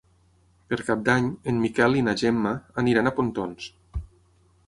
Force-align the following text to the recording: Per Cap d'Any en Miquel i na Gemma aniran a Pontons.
Per 0.71 0.77
Cap 0.87 1.03
d'Any 1.09 1.25
en 1.51 1.59
Miquel 1.65 1.99
i 1.99 2.01
na 2.09 2.15
Gemma 2.21 2.53
aniran 2.85 3.09
a 3.09 3.13
Pontons. 3.19 3.71